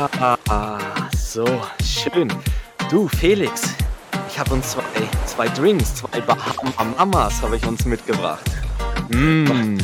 Ah, 0.00 0.78
so, 1.16 1.44
schön. 1.82 2.32
Du, 2.88 3.08
Felix, 3.08 3.74
ich 4.28 4.38
habe 4.38 4.54
uns 4.54 4.70
zwei, 4.70 4.84
zwei 5.26 5.48
Drinks, 5.48 5.96
zwei 5.96 6.20
Bahama 6.20 6.84
Mamas 6.96 7.42
habe 7.42 7.56
ich 7.56 7.66
uns 7.66 7.84
mitgebracht. 7.84 8.48
Mm. 9.08 9.76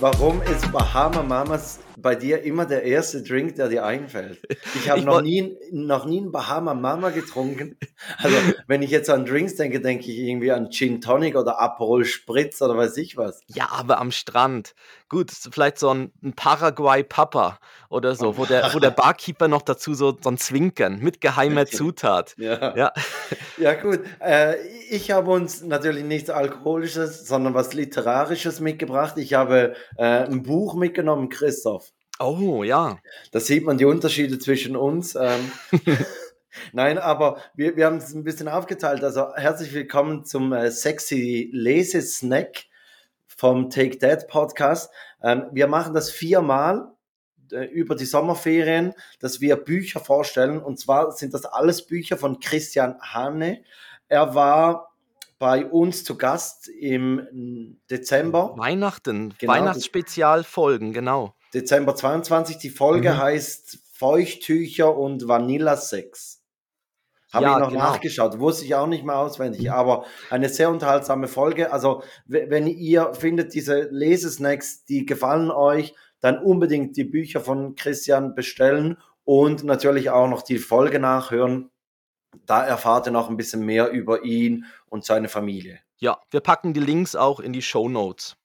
Warum 0.00 0.42
ist 0.42 0.72
Bahama 0.72 1.22
Mamas 1.22 1.78
bei 1.96 2.16
dir 2.16 2.42
immer 2.42 2.66
der 2.66 2.82
erste 2.82 3.22
Drink, 3.22 3.54
der 3.54 3.68
dir 3.68 3.84
einfällt? 3.84 4.40
Ich 4.74 4.90
habe 4.90 5.02
noch 5.02 5.20
nie, 5.20 5.56
noch 5.70 6.04
nie 6.04 6.18
einen 6.18 6.32
Bahama 6.32 6.74
Mama 6.74 7.10
getrunken. 7.10 7.76
Also, 8.16 8.36
wenn 8.66 8.82
ich 8.82 8.90
jetzt 8.90 9.10
an 9.10 9.26
Drinks 9.26 9.54
denke, 9.54 9.80
denke 9.80 10.10
ich 10.10 10.18
irgendwie 10.18 10.50
an 10.50 10.70
Gin 10.70 11.00
Tonic 11.00 11.36
oder 11.36 11.60
Aperol 11.60 12.04
Spritz 12.04 12.60
oder 12.62 12.76
weiß 12.76 12.96
ich 12.96 13.16
was. 13.16 13.40
Ja, 13.46 13.68
aber 13.70 14.00
am 14.00 14.10
Strand. 14.10 14.74
Gut, 15.08 15.30
vielleicht 15.30 15.78
so 15.78 15.88
ein, 15.88 16.12
ein 16.22 16.34
Paraguay 16.34 17.02
Papa 17.02 17.58
oder 17.88 18.14
so, 18.14 18.36
wo 18.36 18.44
der, 18.44 18.74
wo 18.74 18.78
der 18.78 18.90
Barkeeper 19.08 19.48
noch 19.48 19.62
dazu 19.62 19.94
so, 19.94 20.16
so 20.22 20.28
ein 20.28 20.36
Zwinkern 20.36 20.98
mit 21.00 21.22
geheimer 21.22 21.64
Zutat. 21.64 22.34
Ja, 22.36 22.76
Ja, 22.76 22.92
ja 23.56 23.74
gut. 23.74 24.00
Äh, 24.20 24.56
ich 24.90 25.10
habe 25.10 25.30
uns 25.30 25.62
natürlich 25.62 26.04
nichts 26.04 26.28
Alkoholisches, 26.28 27.26
sondern 27.26 27.54
was 27.54 27.72
Literarisches 27.72 28.60
mitgebracht. 28.60 29.16
Ich 29.16 29.32
habe 29.32 29.74
äh, 29.96 30.04
ein 30.04 30.42
Buch 30.42 30.74
mitgenommen, 30.74 31.30
Christoph. 31.30 31.90
oh 32.20 32.62
ja. 32.62 32.98
Da 33.32 33.40
sieht 33.40 33.64
man 33.64 33.78
die 33.78 33.86
Unterschiede 33.86 34.38
zwischen 34.38 34.76
uns. 34.76 35.14
Ähm, 35.14 35.50
Nein, 36.72 36.98
aber 36.98 37.38
wir, 37.54 37.76
wir 37.76 37.86
haben 37.86 37.96
es 37.96 38.14
ein 38.14 38.24
bisschen 38.24 38.48
aufgeteilt. 38.48 39.02
Also 39.02 39.34
herzlich 39.34 39.72
willkommen 39.72 40.24
zum 40.24 40.52
äh, 40.52 40.70
sexy 40.70 41.48
Lesesnack 41.52 42.67
vom 43.28 43.70
Take 43.70 43.98
That 43.98 44.26
Podcast. 44.28 44.90
Ähm, 45.22 45.44
wir 45.52 45.66
machen 45.68 45.94
das 45.94 46.10
viermal 46.10 46.90
äh, 47.52 47.64
über 47.66 47.94
die 47.94 48.04
Sommerferien, 48.04 48.94
dass 49.20 49.40
wir 49.40 49.56
Bücher 49.56 50.00
vorstellen. 50.00 50.60
Und 50.62 50.78
zwar 50.80 51.12
sind 51.12 51.34
das 51.34 51.44
alles 51.44 51.86
Bücher 51.86 52.16
von 52.16 52.40
Christian 52.40 52.96
Hane. 53.00 53.62
Er 54.08 54.34
war 54.34 54.92
bei 55.38 55.64
uns 55.66 56.02
zu 56.02 56.16
Gast 56.18 56.66
im 56.68 57.76
Dezember. 57.90 58.54
Weihnachten, 58.56 59.34
Genau, 59.38 59.52
Weihnachtsspezialfolgen, 59.52 60.92
genau. 60.92 61.34
Dezember 61.54 61.94
22. 61.94 62.58
Die 62.58 62.70
Folge 62.70 63.12
Mhm. 63.12 63.18
heißt 63.18 63.78
Feuchttücher 63.92 64.96
und 64.96 65.28
Vanillasex. 65.28 66.37
Habe 67.32 67.44
Ja, 67.44 67.52
ich 67.54 67.58
noch 67.60 67.68
genau. 67.70 67.82
nachgeschaut, 67.82 68.38
wusste 68.40 68.64
ich 68.64 68.74
auch 68.74 68.86
nicht 68.86 69.04
mehr 69.04 69.18
auswendig, 69.18 69.70
aber 69.70 70.06
eine 70.30 70.48
sehr 70.48 70.70
unterhaltsame 70.70 71.28
Folge. 71.28 71.72
Also, 71.72 72.02
wenn 72.26 72.66
ihr 72.66 73.12
findet, 73.12 73.52
diese 73.52 73.88
Lesesnacks, 73.90 74.84
die 74.86 75.04
gefallen 75.04 75.50
euch, 75.50 75.94
dann 76.20 76.38
unbedingt 76.42 76.96
die 76.96 77.04
Bücher 77.04 77.40
von 77.40 77.74
Christian 77.74 78.34
bestellen 78.34 78.96
und 79.24 79.62
natürlich 79.62 80.08
auch 80.08 80.28
noch 80.28 80.40
die 80.40 80.58
Folge 80.58 80.98
nachhören. 80.98 81.70
Da 82.46 82.64
erfahrt 82.64 83.06
ihr 83.06 83.12
noch 83.12 83.28
ein 83.28 83.36
bisschen 83.36 83.64
mehr 83.64 83.90
über 83.90 84.24
ihn 84.24 84.64
und 84.86 85.04
seine 85.04 85.28
Familie. 85.28 85.80
Ja, 85.98 86.18
wir 86.30 86.40
packen 86.40 86.72
die 86.72 86.80
Links 86.80 87.14
auch 87.14 87.40
in 87.40 87.52
die 87.52 87.60
Show 87.62 87.90
Notes. 87.90 88.37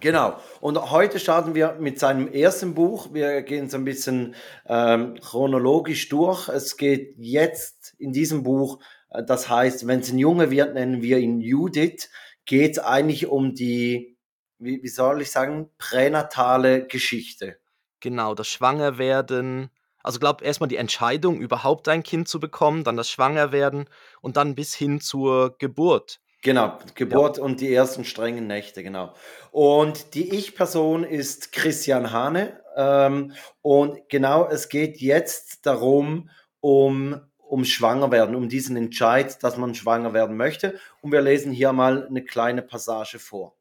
Genau. 0.00 0.38
Und 0.60 0.90
heute 0.90 1.18
starten 1.18 1.54
wir 1.54 1.76
mit 1.78 1.98
seinem 1.98 2.32
ersten 2.32 2.74
Buch. 2.74 3.12
Wir 3.12 3.42
gehen 3.42 3.68
so 3.68 3.76
ein 3.76 3.84
bisschen 3.84 4.34
ähm, 4.66 5.16
chronologisch 5.20 6.08
durch. 6.08 6.48
Es 6.48 6.76
geht 6.76 7.14
jetzt 7.18 7.94
in 7.98 8.12
diesem 8.12 8.42
Buch, 8.42 8.82
äh, 9.10 9.22
das 9.22 9.48
heißt, 9.48 9.86
wenn 9.86 10.00
es 10.00 10.10
ein 10.10 10.18
Junge 10.18 10.50
wird, 10.50 10.74
nennen 10.74 11.02
wir 11.02 11.18
ihn 11.18 11.40
Judith, 11.40 12.10
geht 12.46 12.72
es 12.72 12.78
eigentlich 12.78 13.26
um 13.26 13.54
die, 13.54 14.16
wie, 14.58 14.82
wie 14.82 14.88
soll 14.88 15.20
ich 15.20 15.30
sagen, 15.30 15.70
pränatale 15.76 16.86
Geschichte. 16.86 17.58
Genau, 18.00 18.34
das 18.34 18.48
Schwangerwerden. 18.48 19.70
Also 20.02 20.18
glaube 20.18 20.44
erstmal 20.44 20.68
die 20.68 20.76
Entscheidung, 20.76 21.40
überhaupt 21.42 21.86
ein 21.88 22.02
Kind 22.02 22.26
zu 22.26 22.40
bekommen, 22.40 22.84
dann 22.84 22.96
das 22.96 23.10
Schwangerwerden 23.10 23.84
und 24.22 24.38
dann 24.38 24.54
bis 24.54 24.74
hin 24.74 25.00
zur 25.00 25.58
Geburt. 25.58 26.20
Genau, 26.42 26.78
Geburt 26.94 27.38
und 27.38 27.60
die 27.60 27.72
ersten 27.72 28.04
strengen 28.04 28.46
Nächte, 28.46 28.82
genau. 28.82 29.12
Und 29.50 30.14
die 30.14 30.34
Ich-Person 30.34 31.04
ist 31.04 31.52
Christian 31.52 32.12
Hane. 32.12 32.58
Ähm, 32.76 33.34
und 33.60 34.08
genau, 34.08 34.48
es 34.48 34.70
geht 34.70 34.98
jetzt 35.02 35.66
darum, 35.66 36.30
um, 36.60 37.20
um 37.38 37.64
Schwangerwerden, 37.66 38.34
um 38.34 38.48
diesen 38.48 38.76
Entscheid, 38.78 39.42
dass 39.42 39.58
man 39.58 39.74
schwanger 39.74 40.14
werden 40.14 40.36
möchte. 40.36 40.80
Und 41.02 41.12
wir 41.12 41.20
lesen 41.20 41.52
hier 41.52 41.74
mal 41.74 42.06
eine 42.06 42.24
kleine 42.24 42.62
Passage 42.62 43.18
vor. 43.18 43.54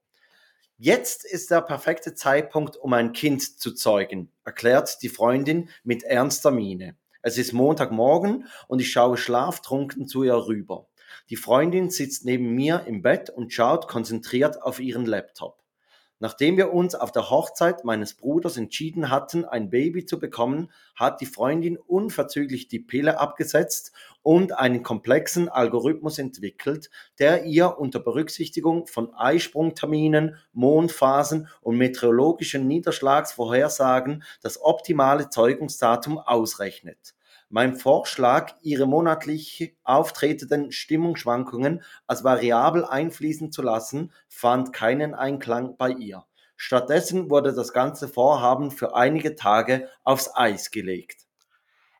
Jetzt 0.77 1.25
ist 1.25 1.51
der 1.51 1.59
perfekte 1.59 2.13
Zeitpunkt, 2.13 2.77
um 2.77 2.93
ein 2.93 3.11
Kind 3.11 3.59
zu 3.59 3.73
zeugen, 3.73 4.31
erklärt 4.45 5.01
die 5.01 5.09
Freundin 5.09 5.67
mit 5.83 6.03
ernster 6.03 6.51
Miene. 6.51 6.95
Es 7.21 7.37
ist 7.37 7.51
Montagmorgen 7.51 8.47
und 8.69 8.79
ich 8.79 8.89
schaue 8.89 9.17
schlaftrunken 9.17 10.07
zu 10.07 10.23
ihr 10.23 10.47
rüber. 10.47 10.87
Die 11.29 11.35
Freundin 11.35 11.91
sitzt 11.91 12.25
neben 12.25 12.55
mir 12.55 12.85
im 12.87 13.03
Bett 13.03 13.29
und 13.29 13.53
schaut 13.53 13.87
konzentriert 13.87 14.63
auf 14.63 14.79
ihren 14.79 15.05
Laptop. 15.05 15.59
Nachdem 16.21 16.57
wir 16.57 16.73
uns 16.73 16.95
auf 16.95 17.13
der 17.13 17.29
Hochzeit 17.29 17.85
meines 17.85 18.15
Bruders 18.15 18.57
entschieden 18.57 19.09
hatten, 19.09 19.45
ein 19.45 19.69
Baby 19.69 20.05
zu 20.05 20.19
bekommen, 20.19 20.69
hat 20.95 21.21
die 21.21 21.25
Freundin 21.25 21.77
unverzüglich 21.77 22.67
die 22.67 22.79
Pille 22.79 23.19
abgesetzt 23.19 23.93
und 24.21 24.57
einen 24.57 24.83
komplexen 24.83 25.47
Algorithmus 25.47 26.17
entwickelt, 26.17 26.89
der 27.19 27.45
ihr 27.45 27.77
unter 27.77 27.99
Berücksichtigung 27.99 28.85
von 28.87 29.13
Eisprungterminen, 29.13 30.35
Mondphasen 30.51 31.47
und 31.61 31.77
meteorologischen 31.77 32.67
Niederschlagsvorhersagen 32.67 34.23
das 34.41 34.61
optimale 34.61 35.29
Zeugungsdatum 35.29 36.17
ausrechnet. 36.17 37.13
Mein 37.51 37.75
Vorschlag, 37.75 38.53
ihre 38.61 38.85
monatlich 38.85 39.75
auftretenden 39.83 40.71
Stimmungsschwankungen 40.71 41.81
als 42.05 42.23
variabel 42.23 42.85
einfließen 42.85 43.51
zu 43.51 43.63
lassen, 43.63 44.11
fand 44.27 44.71
keinen 44.71 45.15
Einklang 45.15 45.75
bei 45.75 45.89
ihr. 45.89 46.25
Stattdessen 46.57 47.31
wurde 47.31 47.53
das 47.53 47.73
ganze 47.73 48.07
Vorhaben 48.07 48.69
für 48.69 48.95
einige 48.95 49.35
Tage 49.35 49.89
aufs 50.03 50.29
Eis 50.35 50.69
gelegt. 50.69 51.25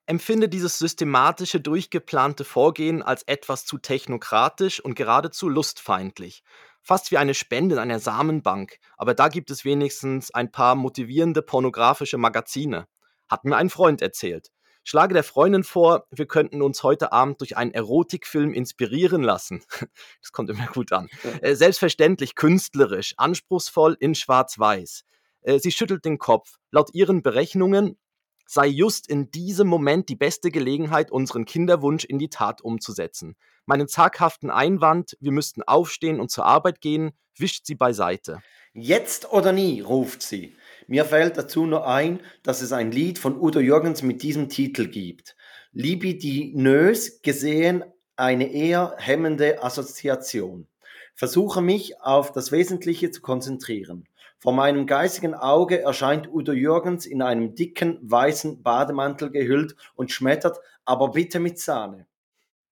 Empfinde 0.06 0.50
dieses 0.50 0.78
systematische, 0.78 1.60
durchgeplante 1.60 2.44
Vorgehen 2.44 3.02
als 3.02 3.24
etwas 3.24 3.66
zu 3.66 3.80
technokratisch 3.80 4.80
und 4.80 4.94
geradezu 4.94 5.50
lustfeindlich. 5.50 6.44
Fast 6.84 7.10
wie 7.10 7.18
eine 7.18 7.34
Spende 7.34 7.76
in 7.76 7.82
einer 7.82 8.00
Samenbank, 8.00 8.78
aber 8.98 9.16
da 9.16 9.30
gibt 9.30 9.50
es 9.50 9.66
wenigstens 9.66 10.32
ein 10.32 10.52
paar 10.52 10.76
motivierende 10.76 11.42
pornografische 11.42 12.20
Magazine. 12.20 12.88
Hat 13.28 13.46
mir 13.46 13.56
ein 13.56 13.72
Freund 13.72 14.04
erzählt. 14.04 14.52
Schlage 14.90 15.14
der 15.14 15.24
Freundin 15.24 15.64
vor, 15.64 16.08
wir 16.10 16.26
könnten 16.26 16.64
uns 16.64 16.82
heute 16.82 17.12
Abend 17.12 17.42
durch 17.42 17.56
einen 17.56 17.76
Erotikfilm 17.76 18.56
inspirieren 18.56 19.22
lassen. 19.22 19.62
Das 20.20 20.32
kommt 20.32 20.50
immer 20.50 20.66
gut 20.66 20.92
an. 20.92 21.10
Äh, 21.42 21.54
Selbstverständlich 21.54 22.34
künstlerisch, 22.34 23.14
anspruchsvoll 23.18 23.96
in 24.00 24.16
Schwarz-Weiß. 24.16 25.04
Äh, 25.42 25.60
Sie 25.60 25.72
schüttelt 25.72 26.06
den 26.06 26.18
Kopf. 26.18 26.58
Laut 26.72 26.90
ihren 26.96 27.22
Berechnungen 27.22 28.00
sei 28.48 28.66
just 28.66 29.08
in 29.08 29.30
diesem 29.30 29.68
Moment 29.68 30.10
die 30.10 30.16
beste 30.16 30.50
Gelegenheit, 30.50 31.12
unseren 31.12 31.46
Kinderwunsch 31.46 32.04
in 32.04 32.18
die 32.18 32.30
Tat 32.30 32.62
umzusetzen. 32.62 33.36
Meinen 33.68 33.88
zaghaften 33.88 34.50
Einwand, 34.50 35.16
wir 35.20 35.32
müssten 35.32 35.62
aufstehen 35.62 36.20
und 36.20 36.32
zur 36.32 36.46
Arbeit 36.46 36.82
gehen, 36.82 37.12
wischt 37.38 37.68
sie 37.68 37.76
beiseite. 37.76 38.42
Jetzt 38.74 39.32
oder 39.32 39.52
nie, 39.52 39.82
ruft 39.82 40.24
sie. 40.24 40.56
Mir 40.90 41.06
fällt 41.06 41.38
dazu 41.38 41.68
nur 41.68 41.86
ein, 41.86 42.20
dass 42.42 42.64
es 42.64 42.72
ein 42.72 42.92
Lied 42.92 43.20
von 43.20 43.40
Udo 43.40 43.60
Jürgens 43.60 44.02
mit 44.02 44.24
diesem 44.24 44.50
Titel 44.50 44.88
gibt. 44.88 45.36
Libidinös 45.72 47.22
gesehen 47.22 47.84
eine 48.16 48.52
eher 48.52 48.96
hemmende 48.98 49.62
Assoziation. 49.62 50.66
Versuche 51.14 51.62
mich 51.62 52.02
auf 52.02 52.32
das 52.32 52.52
Wesentliche 52.52 53.12
zu 53.12 53.22
konzentrieren. 53.22 54.08
Vor 54.40 54.52
meinem 54.52 54.88
geistigen 54.88 55.36
Auge 55.36 55.80
erscheint 55.80 56.28
Udo 56.28 56.54
Jürgens 56.54 57.06
in 57.06 57.22
einem 57.22 57.54
dicken 57.54 58.00
weißen 58.02 58.64
Bademantel 58.64 59.30
gehüllt 59.30 59.76
und 59.94 60.12
schmettert, 60.12 60.58
aber 60.86 61.12
bitte 61.12 61.40
mit 61.40 61.60
Sahne. 61.60 62.08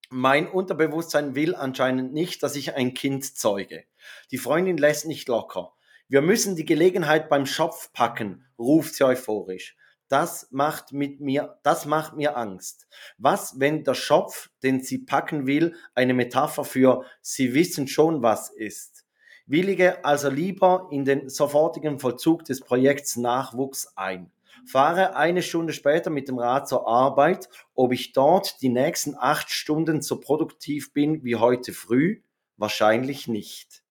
Mein 0.09 0.49
Unterbewusstsein 0.49 1.35
will 1.35 1.53
anscheinend 1.53 2.13
nicht, 2.13 2.41
dass 2.41 2.55
ich 2.55 2.73
ein 2.73 2.95
Kind 2.95 3.37
zeuge. 3.37 3.83
Die 4.31 4.39
Freundin 4.39 4.77
lässt 4.77 5.05
nicht 5.05 5.27
locker. 5.27 5.76
Wir 6.09 6.21
müssen 6.21 6.55
die 6.55 6.63
Gelegenheit 6.63 7.27
beim 7.27 7.45
Schopf 7.45 7.91
packen, 7.91 8.45
ruft 8.57 8.95
sie 8.95 9.03
euphorisch. 9.03 9.75
Das 10.07 10.47
macht 10.51 10.93
mit 10.93 11.19
mir, 11.19 11.59
das 11.63 11.85
macht 11.85 12.15
mir 12.15 12.37
Angst. 12.37 12.87
Was, 13.17 13.59
wenn 13.59 13.83
der 13.83 13.93
Schopf, 13.93 14.49
den 14.63 14.81
sie 14.81 14.99
packen 14.99 15.47
will, 15.47 15.75
eine 15.95 16.13
Metapher 16.13 16.63
für 16.63 17.03
sie 17.21 17.53
wissen 17.53 17.89
schon 17.89 18.23
was 18.23 18.49
ist? 18.49 19.05
Willige 19.47 20.05
also 20.05 20.29
lieber 20.29 20.87
in 20.91 21.03
den 21.03 21.27
sofortigen 21.27 21.99
Vollzug 21.99 22.45
des 22.45 22.61
Projekts 22.61 23.17
Nachwuchs 23.17 23.91
ein. 23.97 24.31
Fahre 24.65 25.17
eine 25.17 25.41
Stunde 25.41 25.73
später 25.73 26.09
mit 26.09 26.29
dem 26.29 26.39
Rad 26.39 26.69
zur 26.69 26.87
Arbeit. 26.87 27.49
Ob 27.75 27.91
ich 27.91 28.13
dort 28.13 28.61
die 28.61 28.69
nächsten 28.69 29.13
acht 29.17 29.49
Stunden 29.49 30.01
so 30.01 30.21
produktiv 30.21 30.93
bin 30.93 31.25
wie 31.25 31.35
heute 31.35 31.73
früh? 31.73 32.21
Wahrscheinlich 32.55 33.27
nicht. 33.27 33.83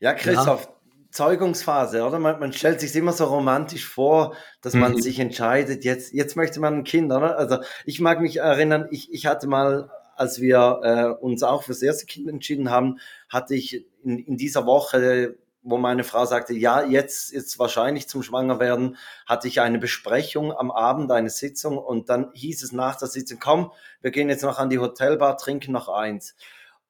Ja, 0.00 0.14
Christoph, 0.14 0.68
Zeugungsphase, 1.10 2.02
oder? 2.02 2.18
Man, 2.18 2.40
man 2.40 2.52
stellt 2.52 2.80
sich 2.80 2.94
immer 2.96 3.12
so 3.12 3.24
romantisch 3.24 3.86
vor, 3.86 4.34
dass 4.62 4.74
man 4.74 4.92
mhm. 4.92 5.00
sich 5.00 5.18
entscheidet, 5.18 5.84
jetzt, 5.84 6.12
jetzt 6.12 6.36
möchte 6.36 6.60
man 6.60 6.74
ein 6.74 6.84
Kind, 6.84 7.12
oder? 7.12 7.38
Also 7.38 7.58
ich 7.84 8.00
mag 8.00 8.20
mich 8.20 8.38
erinnern, 8.38 8.88
ich, 8.90 9.12
ich 9.12 9.26
hatte 9.26 9.46
mal, 9.46 9.90
als 10.16 10.40
wir 10.40 10.80
äh, 10.82 11.24
uns 11.24 11.42
auch 11.42 11.64
fürs 11.64 11.82
erste 11.82 12.06
Kind 12.06 12.28
entschieden 12.28 12.70
haben, 12.70 12.98
hatte 13.28 13.54
ich 13.54 13.84
in, 14.02 14.18
in 14.18 14.36
dieser 14.36 14.66
Woche 14.66 15.36
wo 15.62 15.76
meine 15.76 16.04
Frau 16.04 16.24
sagte, 16.24 16.54
ja, 16.54 16.82
jetzt 16.82 17.32
ist 17.32 17.58
wahrscheinlich 17.58 18.08
zum 18.08 18.22
Schwangerwerden, 18.22 18.96
hatte 19.26 19.48
ich 19.48 19.60
eine 19.60 19.78
Besprechung 19.78 20.52
am 20.52 20.70
Abend, 20.70 21.12
eine 21.12 21.30
Sitzung 21.30 21.76
und 21.76 22.08
dann 22.08 22.30
hieß 22.32 22.62
es 22.62 22.72
nach 22.72 22.96
der 22.96 23.08
Sitzung, 23.08 23.38
komm, 23.40 23.72
wir 24.00 24.10
gehen 24.10 24.28
jetzt 24.28 24.42
noch 24.42 24.58
an 24.58 24.70
die 24.70 24.78
Hotelbar, 24.78 25.36
trinken 25.36 25.72
noch 25.72 25.88
eins. 25.88 26.34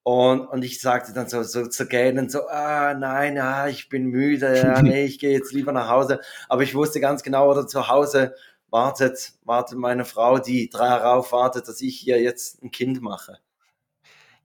Und, 0.02 0.47
und 0.47 0.64
ich 0.64 0.81
sagte 0.81 1.12
dann 1.12 1.29
so, 1.29 1.43
so 1.43 1.67
zu 1.67 1.87
gähnen, 1.87 2.31
so, 2.31 2.49
ah, 2.49 2.94
nein, 2.94 3.38
ah, 3.38 3.69
ich 3.69 3.88
bin 3.88 4.06
müde, 4.06 4.56
ja, 4.56 4.82
nee, 4.82 5.05
ich 5.05 5.19
gehe 5.19 5.32
jetzt 5.32 5.52
lieber 5.52 5.73
nach 5.73 5.88
Hause. 5.88 6.20
Aber 6.49 6.62
ich 6.62 6.75
wusste 6.75 7.00
ganz 7.00 7.23
genau, 7.23 7.50
oder 7.50 7.67
zu 7.67 7.88
Hause 7.88 8.35
wartet, 8.70 9.32
wartet 9.44 9.79
meine 9.79 10.05
Frau, 10.05 10.38
die 10.38 10.70
darauf 10.70 11.32
wartet, 11.32 11.69
dass 11.69 11.81
ich 11.81 11.99
hier 11.99 12.20
jetzt 12.20 12.62
ein 12.62 12.70
Kind 12.70 13.02
mache. 13.02 13.38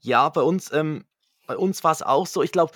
Ja, 0.02 0.30
bei 0.30 0.42
uns, 0.42 0.72
ähm, 0.72 1.06
bei 1.48 1.58
uns 1.58 1.84
war 1.84 1.92
es 1.92 2.02
auch 2.02 2.28
so. 2.28 2.44
Ich 2.44 2.52
glaube, 2.52 2.74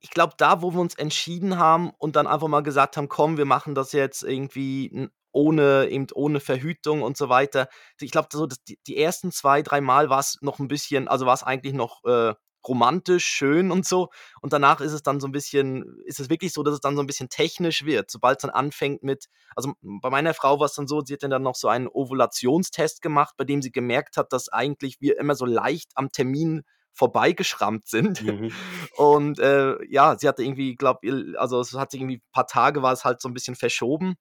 ich 0.00 0.10
glaube, 0.10 0.34
da, 0.36 0.62
wo 0.62 0.72
wir 0.72 0.80
uns 0.80 0.94
entschieden 0.94 1.58
haben 1.58 1.90
und 1.98 2.16
dann 2.16 2.26
einfach 2.26 2.48
mal 2.48 2.62
gesagt 2.62 2.96
haben, 2.96 3.08
komm, 3.08 3.36
wir 3.36 3.44
machen 3.44 3.74
das 3.74 3.92
jetzt 3.92 4.22
irgendwie 4.22 5.10
ohne, 5.32 5.88
eben 5.88 6.06
ohne 6.14 6.40
Verhütung 6.40 7.02
und 7.02 7.16
so 7.16 7.28
weiter. 7.28 7.68
Ich 8.00 8.10
glaube, 8.10 8.28
so 8.32 8.46
die, 8.46 8.78
die 8.86 8.96
ersten 8.96 9.32
zwei, 9.32 9.62
drei 9.62 9.80
Mal 9.80 10.10
war 10.10 10.20
es 10.20 10.38
noch 10.40 10.58
ein 10.58 10.68
bisschen, 10.68 11.08
also 11.08 11.26
war 11.26 11.34
es 11.34 11.42
eigentlich 11.42 11.74
noch 11.74 12.04
äh, 12.04 12.34
romantisch, 12.66 13.24
schön 13.24 13.70
und 13.70 13.86
so. 13.86 14.10
Und 14.40 14.52
danach 14.52 14.80
ist 14.80 14.92
es 14.92 15.02
dann 15.02 15.20
so 15.20 15.28
ein 15.28 15.32
bisschen, 15.32 15.98
ist 16.04 16.20
es 16.20 16.30
wirklich 16.30 16.52
so, 16.52 16.62
dass 16.62 16.74
es 16.74 16.80
dann 16.80 16.96
so 16.96 17.02
ein 17.02 17.06
bisschen 17.06 17.28
technisch 17.28 17.84
wird, 17.84 18.10
sobald 18.10 18.38
es 18.38 18.42
dann 18.42 18.50
anfängt 18.50 19.02
mit, 19.02 19.26
also 19.56 19.72
bei 19.80 20.10
meiner 20.10 20.34
Frau 20.34 20.58
war 20.58 20.66
es 20.66 20.74
dann 20.74 20.86
so, 20.86 21.00
sie 21.00 21.14
hat 21.14 21.22
dann 21.22 21.42
noch 21.42 21.54
so 21.54 21.68
einen 21.68 21.88
Ovulationstest 21.88 23.02
gemacht, 23.02 23.34
bei 23.36 23.44
dem 23.44 23.62
sie 23.62 23.72
gemerkt 23.72 24.16
hat, 24.16 24.32
dass 24.32 24.48
eigentlich 24.48 25.00
wir 25.00 25.18
immer 25.18 25.34
so 25.34 25.46
leicht 25.46 25.92
am 25.94 26.10
Termin 26.10 26.62
vorbeigeschrammt 26.92 27.86
sind. 27.86 28.22
Mhm. 28.22 28.52
Und 28.96 29.38
äh, 29.38 29.76
ja, 29.88 30.18
sie 30.18 30.28
hatte 30.28 30.42
irgendwie, 30.42 30.74
glaube 30.74 31.34
also 31.38 31.60
es 31.60 31.72
hat 31.74 31.92
sich 31.92 32.00
irgendwie 32.00 32.18
ein 32.18 32.32
paar 32.32 32.46
Tage 32.46 32.82
war 32.82 32.92
es 32.92 33.04
halt 33.04 33.20
so 33.20 33.28
ein 33.28 33.34
bisschen 33.34 33.54
verschoben 33.54 34.16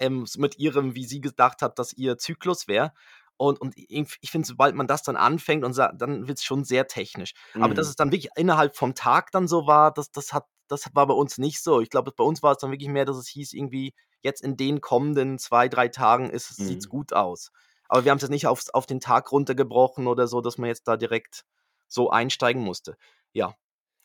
ähm, 0.00 0.26
mit 0.36 0.58
ihrem, 0.58 0.94
wie 0.94 1.04
sie 1.04 1.20
gedacht 1.20 1.62
hat, 1.62 1.78
dass 1.78 1.92
ihr 1.92 2.18
Zyklus 2.18 2.66
wäre. 2.68 2.92
Und, 3.36 3.58
und 3.60 3.74
ich 3.76 4.30
finde, 4.30 4.46
sobald 4.46 4.74
man 4.74 4.86
das 4.86 5.02
dann 5.02 5.16
anfängt 5.16 5.64
und 5.64 5.72
sagt, 5.72 6.02
dann 6.02 6.28
wird 6.28 6.38
es 6.38 6.44
schon 6.44 6.64
sehr 6.64 6.88
technisch. 6.88 7.32
Mhm. 7.54 7.62
Aber 7.62 7.74
dass 7.74 7.86
mhm. 7.86 7.90
es 7.90 7.96
dann 7.96 8.12
wirklich 8.12 8.30
innerhalb 8.36 8.76
vom 8.76 8.94
Tag 8.94 9.30
dann 9.32 9.48
so 9.48 9.66
war, 9.66 9.92
das, 9.92 10.10
das, 10.10 10.34
hat, 10.34 10.44
das 10.68 10.94
war 10.94 11.06
bei 11.06 11.14
uns 11.14 11.38
nicht 11.38 11.62
so. 11.62 11.80
Ich 11.80 11.88
glaube, 11.88 12.12
bei 12.14 12.24
uns 12.24 12.42
war 12.42 12.52
es 12.52 12.58
dann 12.58 12.70
wirklich 12.70 12.90
mehr, 12.90 13.06
dass 13.06 13.16
es 13.16 13.28
hieß, 13.28 13.54
irgendwie, 13.54 13.94
jetzt 14.22 14.42
in 14.42 14.58
den 14.58 14.82
kommenden 14.82 15.38
zwei, 15.38 15.68
drei 15.68 15.88
Tagen 15.88 16.26
mhm. 16.26 16.38
sieht 16.38 16.80
es 16.80 16.88
gut 16.88 17.14
aus. 17.14 17.50
Aber 17.88 18.04
wir 18.04 18.10
haben 18.10 18.16
es 18.16 18.22
jetzt 18.22 18.30
nicht 18.30 18.46
auf, 18.46 18.62
auf 18.72 18.86
den 18.86 19.00
Tag 19.00 19.32
runtergebrochen 19.32 20.06
oder 20.06 20.28
so, 20.28 20.40
dass 20.40 20.58
man 20.58 20.68
jetzt 20.68 20.86
da 20.86 20.96
direkt 20.96 21.44
so 21.88 22.10
einsteigen 22.10 22.62
musste. 22.62 22.96
Ja. 23.32 23.54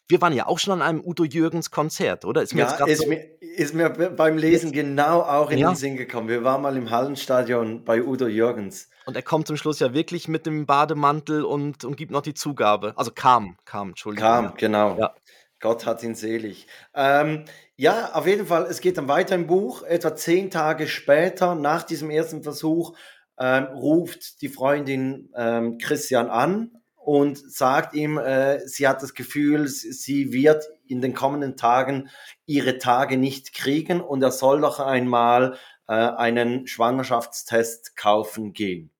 Wir 0.07 0.21
waren 0.21 0.33
ja 0.33 0.47
auch 0.47 0.59
schon 0.59 0.73
an 0.73 0.81
einem 0.81 1.03
Udo 1.03 1.23
Jürgens 1.23 1.71
Konzert, 1.71 2.25
oder? 2.25 2.41
Ist 2.41 2.53
mir, 2.53 2.61
ja, 2.61 2.85
ist, 2.85 3.01
so 3.01 3.07
mir, 3.07 3.34
ist 3.55 3.73
mir 3.73 3.89
beim 3.89 4.37
Lesen 4.37 4.71
genau 4.71 5.21
auch 5.21 5.49
in 5.49 5.59
ja. 5.59 5.71
den 5.71 5.75
Sinn 5.75 5.97
gekommen. 5.97 6.27
Wir 6.27 6.43
waren 6.43 6.61
mal 6.61 6.75
im 6.77 6.89
Hallenstadion 6.89 7.83
bei 7.83 8.03
Udo 8.03 8.27
Jürgens. 8.27 8.89
Und 9.05 9.15
er 9.15 9.21
kommt 9.21 9.47
zum 9.47 9.57
Schluss 9.57 9.79
ja 9.79 9.93
wirklich 9.93 10.27
mit 10.27 10.45
dem 10.45 10.65
Bademantel 10.65 11.43
und, 11.43 11.85
und 11.85 11.95
gibt 11.95 12.11
noch 12.11 12.21
die 12.21 12.33
Zugabe. 12.33 12.93
Also 12.95 13.11
kam, 13.11 13.57
kam, 13.65 13.89
Entschuldigung. 13.89 14.27
Kam, 14.27 14.53
genau. 14.57 14.97
Ja. 14.97 15.15
Gott 15.59 15.85
hat 15.85 16.03
ihn 16.03 16.15
selig. 16.15 16.67
Ähm, 16.93 17.45
ja, 17.75 18.11
auf 18.13 18.27
jeden 18.27 18.47
Fall, 18.47 18.67
es 18.69 18.81
geht 18.81 18.97
dann 18.97 19.07
weiter 19.07 19.35
im 19.35 19.47
Buch. 19.47 19.83
Etwa 19.83 20.15
zehn 20.15 20.51
Tage 20.51 20.87
später, 20.87 21.55
nach 21.55 21.83
diesem 21.83 22.09
ersten 22.09 22.43
Versuch, 22.43 22.95
ähm, 23.39 23.65
ruft 23.65 24.41
die 24.41 24.49
Freundin 24.49 25.29
ähm, 25.35 25.77
Christian 25.77 26.29
an 26.29 26.71
und 26.95 27.37
sagt 27.37 27.93
ihm, 27.93 28.17
äh, 28.17 28.59
sie 28.67 28.87
hat 28.87 29.03
das 29.03 29.13
Gefühl, 29.13 29.67
sie 29.67 30.31
wird 30.31 30.65
in 30.87 31.01
den 31.01 31.13
kommenden 31.13 31.57
Tagen 31.57 32.09
ihre 32.45 32.77
Tage 32.77 33.17
nicht 33.17 33.53
kriegen 33.53 34.01
und 34.01 34.21
er 34.21 34.31
soll 34.31 34.61
doch 34.61 34.79
einmal 34.79 35.57
äh, 35.87 35.93
einen 35.93 36.67
Schwangerschaftstest 36.67 37.95
kaufen 37.95 38.53
gehen. 38.53 38.91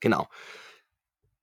Genau. 0.00 0.28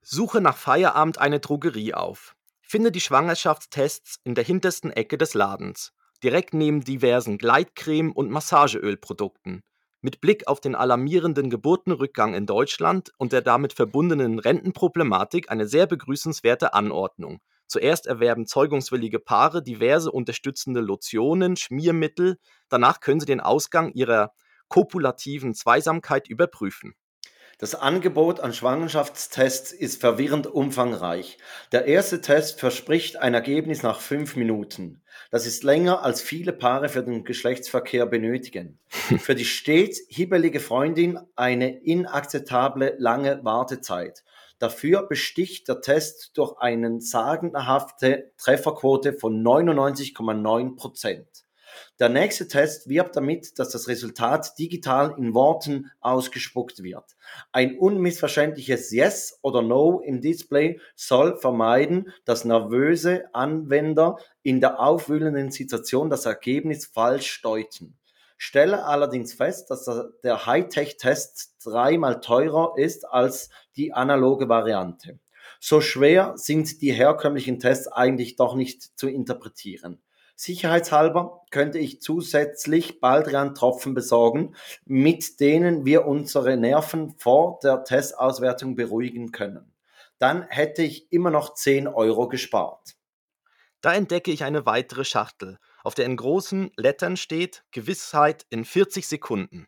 Suche 0.01 0.41
nach 0.41 0.57
Feierabend 0.57 1.17
eine 1.17 1.39
Drogerie 1.39 1.93
auf. 1.93 2.35
Finde 2.61 2.91
die 2.91 3.01
Schwangerschaftstests 3.01 4.19
in 4.23 4.35
der 4.35 4.43
hintersten 4.43 4.91
Ecke 4.91 5.17
des 5.17 5.33
Ladens, 5.33 5.93
direkt 6.23 6.53
neben 6.53 6.83
diversen 6.83 7.37
Gleitcreme- 7.37 8.11
und 8.11 8.29
Massageölprodukten. 8.29 9.63
Mit 10.01 10.21
Blick 10.21 10.47
auf 10.47 10.61
den 10.61 10.75
alarmierenden 10.75 11.49
Geburtenrückgang 11.49 12.33
in 12.33 12.45
Deutschland 12.45 13.11
und 13.17 13.33
der 13.33 13.41
damit 13.41 13.73
verbundenen 13.73 14.39
Rentenproblematik 14.39 15.51
eine 15.51 15.67
sehr 15.67 15.87
begrüßenswerte 15.87 16.73
Anordnung. 16.73 17.39
Zuerst 17.69 18.07
erwerben 18.07 18.47
zeugungswillige 18.47 19.19
Paare 19.19 19.61
diverse 19.61 20.11
unterstützende 20.11 20.81
Lotionen, 20.81 21.55
Schmiermittel, 21.55 22.37
danach 22.67 22.99
können 22.99 23.19
sie 23.19 23.27
den 23.27 23.41
Ausgang 23.41 23.93
ihrer 23.93 24.33
kopulativen 24.69 25.53
Zweisamkeit 25.53 26.27
überprüfen. 26.27 26.95
Das 27.59 27.75
Angebot 27.75 28.39
an 28.39 28.53
Schwangerschaftstests 28.53 29.73
ist 29.73 29.99
verwirrend 29.99 30.47
umfangreich. 30.47 31.37
Der 31.73 31.85
erste 31.85 32.21
Test 32.21 32.57
verspricht 32.57 33.17
ein 33.17 33.33
Ergebnis 33.33 33.83
nach 33.83 33.99
fünf 33.99 34.37
Minuten. 34.37 35.03
Das 35.29 35.45
ist 35.45 35.63
länger, 35.63 36.01
als 36.01 36.21
viele 36.21 36.53
Paare 36.53 36.87
für 36.87 37.03
den 37.03 37.25
Geschlechtsverkehr 37.25 38.05
benötigen. 38.05 38.79
Für 39.19 39.35
die 39.35 39.45
stets 39.45 40.01
hibbelige 40.07 40.61
Freundin 40.61 41.19
eine 41.35 41.83
inakzeptable 41.83 42.95
lange 42.97 43.43
Wartezeit. 43.43 44.23
Dafür 44.59 45.03
besticht 45.03 45.67
der 45.67 45.81
Test 45.81 46.31
durch 46.37 46.57
eine 46.59 46.99
sagenhafte 47.01 48.31
Trefferquote 48.37 49.13
von 49.13 49.41
99,9 49.41 50.75
Prozent. 50.75 51.45
Der 51.99 52.09
nächste 52.09 52.47
Test 52.47 52.89
wirbt 52.89 53.15
damit, 53.15 53.59
dass 53.59 53.69
das 53.69 53.87
Resultat 53.87 54.57
digital 54.57 55.15
in 55.17 55.33
Worten 55.33 55.91
ausgespuckt 55.99 56.83
wird. 56.83 57.15
Ein 57.51 57.77
unmissverständliches 57.77 58.91
Yes 58.91 59.39
oder 59.41 59.61
No 59.61 59.99
im 59.99 60.21
Display 60.21 60.79
soll 60.95 61.37
vermeiden, 61.37 62.11
dass 62.25 62.45
nervöse 62.45 63.33
Anwender 63.33 64.17
in 64.43 64.61
der 64.61 64.79
aufwühlenden 64.79 65.51
Situation 65.51 66.09
das 66.09 66.25
Ergebnis 66.25 66.85
falsch 66.85 67.41
deuten. 67.41 67.98
Stelle 68.41 68.85
allerdings 68.85 69.33
fest, 69.33 69.69
dass 69.69 69.85
der 70.23 70.45
Hightech-Test 70.45 71.57
dreimal 71.61 72.21
teurer 72.21 72.73
ist 72.77 73.05
als 73.05 73.49
die 73.75 73.93
analoge 73.93 74.47
Variante. 74.47 75.19
So 75.59 75.81
schwer 75.81 76.33
sind 76.37 76.81
die 76.81 76.93
herkömmlichen 76.93 77.59
Tests 77.59 77.89
eigentlich 77.89 78.37
doch 78.37 78.55
nicht 78.55 78.97
zu 78.97 79.09
interpretieren. 79.09 80.01
Sicherheitshalber 80.37 81.41
könnte 81.51 81.79
ich 81.79 82.01
zusätzlich 82.01 83.01
Baldrian-Tropfen 83.01 83.93
besorgen, 83.93 84.55
mit 84.85 85.41
denen 85.41 85.83
wir 85.83 86.05
unsere 86.05 86.55
Nerven 86.55 87.11
vor 87.17 87.59
der 87.61 87.83
Testauswertung 87.83 88.77
beruhigen 88.77 89.33
können. 89.33 89.73
Dann 90.17 90.43
hätte 90.43 90.81
ich 90.81 91.11
immer 91.11 91.29
noch 91.29 91.55
10 91.55 91.89
Euro 91.89 92.29
gespart. 92.29 92.95
Da 93.81 93.93
entdecke 93.93 94.31
ich 94.31 94.45
eine 94.45 94.65
weitere 94.65 95.03
Schachtel, 95.03 95.59
auf 95.83 95.95
der 95.95 96.05
in 96.05 96.17
großen 96.17 96.71
Lettern 96.75 97.17
steht 97.17 97.63
Gewissheit 97.71 98.45
in 98.49 98.65
40 98.65 99.07
Sekunden. 99.07 99.67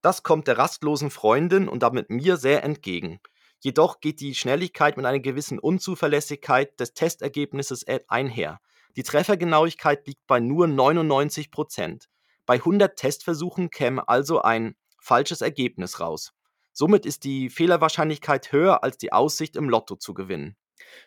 Das 0.00 0.22
kommt 0.22 0.48
der 0.48 0.58
rastlosen 0.58 1.10
Freundin 1.10 1.68
und 1.68 1.82
damit 1.82 2.10
mir 2.10 2.36
sehr 2.36 2.64
entgegen. 2.64 3.20
Jedoch 3.60 4.00
geht 4.00 4.20
die 4.20 4.34
Schnelligkeit 4.34 4.96
mit 4.96 5.06
einer 5.06 5.20
gewissen 5.20 5.60
Unzuverlässigkeit 5.60 6.78
des 6.80 6.94
Testergebnisses 6.94 7.86
einher. 8.08 8.60
Die 8.96 9.04
Treffergenauigkeit 9.04 10.06
liegt 10.06 10.26
bei 10.26 10.40
nur 10.40 10.66
99 10.66 11.52
Prozent. 11.52 12.08
Bei 12.44 12.54
100 12.54 12.96
Testversuchen 12.96 13.70
käme 13.70 14.08
also 14.08 14.42
ein 14.42 14.74
falsches 14.98 15.40
Ergebnis 15.40 16.00
raus. 16.00 16.32
Somit 16.72 17.06
ist 17.06 17.24
die 17.24 17.50
Fehlerwahrscheinlichkeit 17.50 18.50
höher 18.50 18.82
als 18.82 18.98
die 18.98 19.12
Aussicht 19.12 19.56
im 19.56 19.68
Lotto 19.68 19.94
zu 19.94 20.12
gewinnen. 20.12 20.56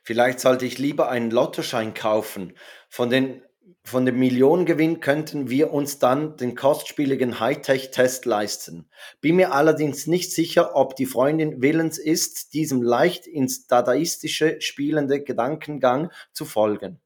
Vielleicht 0.03 0.39
sollte 0.39 0.65
ich 0.65 0.77
lieber 0.77 1.09
einen 1.09 1.31
Lottoschein 1.31 1.93
kaufen. 1.93 2.53
Von, 2.89 3.09
den, 3.09 3.43
von 3.83 4.05
dem 4.05 4.19
Millionengewinn 4.19 4.99
könnten 4.99 5.49
wir 5.49 5.71
uns 5.71 5.99
dann 5.99 6.37
den 6.37 6.55
kostspieligen 6.55 7.39
Hightech-Test 7.39 8.25
leisten. 8.25 8.89
Bin 9.21 9.35
mir 9.35 9.53
allerdings 9.53 10.07
nicht 10.07 10.31
sicher, 10.31 10.75
ob 10.75 10.95
die 10.95 11.05
Freundin 11.05 11.61
willens 11.61 11.97
ist, 11.97 12.53
diesem 12.53 12.81
leicht 12.81 13.27
ins 13.27 13.67
Dadaistische 13.67 14.61
spielende 14.61 15.23
Gedankengang 15.23 16.11
zu 16.31 16.45
folgen. 16.45 16.99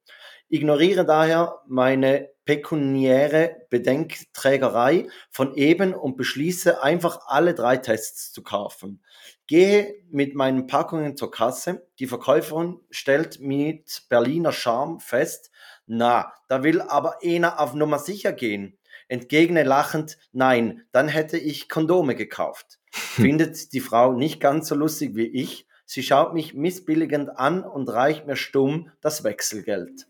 Ignoriere 0.49 1.05
daher 1.05 1.61
meine 1.67 2.29
pekuniäre 2.43 3.67
Bedenkträgerei 3.69 5.07
von 5.29 5.53
eben 5.55 5.93
und 5.93 6.17
beschließe 6.17 6.81
einfach 6.81 7.19
alle 7.27 7.53
drei 7.53 7.77
Tests 7.77 8.31
zu 8.31 8.41
kaufen. 8.41 9.03
Gehe 9.45 9.93
mit 10.09 10.33
meinen 10.33 10.65
Packungen 10.65 11.15
zur 11.15 11.29
Kasse. 11.29 11.87
Die 11.99 12.07
Verkäuferin 12.07 12.79
stellt 12.89 13.39
mit 13.39 14.03
Berliner 14.09 14.51
Charme 14.51 14.99
fest, 14.99 15.48
na, 15.91 16.31
da 16.47 16.63
will 16.63 16.81
aber 16.81 17.17
einer 17.23 17.59
auf 17.59 17.73
Nummer 17.73 17.97
sicher 17.97 18.31
gehen. 18.31 18.77
Entgegne 19.07 19.63
lachend, 19.63 20.19
nein, 20.31 20.85
dann 20.91 21.07
hätte 21.07 21.39
ich 21.39 21.67
Kondome 21.67 22.15
gekauft. 22.15 22.79
Findet 22.91 23.73
die 23.73 23.79
Frau 23.79 24.13
nicht 24.13 24.39
ganz 24.39 24.67
so 24.67 24.75
lustig 24.75 25.15
wie 25.15 25.25
ich. 25.25 25.67
Sie 25.85 26.03
schaut 26.03 26.35
mich 26.35 26.53
missbilligend 26.53 27.31
an 27.39 27.63
und 27.63 27.89
reicht 27.89 28.27
mir 28.27 28.35
stumm 28.35 28.91
das 29.01 29.23
Wechselgeld. 29.23 30.05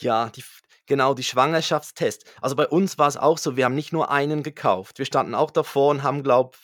Ja, 0.00 0.30
die, 0.30 0.42
genau, 0.86 1.14
die 1.14 1.22
Schwangerschaftstest. 1.22 2.24
Also 2.40 2.56
bei 2.56 2.66
uns 2.66 2.98
war 2.98 3.06
es 3.06 3.16
auch 3.16 3.38
so, 3.38 3.56
wir 3.56 3.66
haben 3.66 3.76
nicht 3.76 3.92
nur 3.92 4.10
einen 4.10 4.42
gekauft. 4.42 4.98
Wir 4.98 5.06
standen 5.06 5.36
auch 5.36 5.52
davor 5.52 5.92
und 5.92 6.02
haben, 6.02 6.24
glaube 6.24 6.58